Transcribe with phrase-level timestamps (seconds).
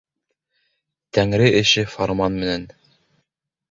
[1.19, 2.69] Тәңре эше фарман менән.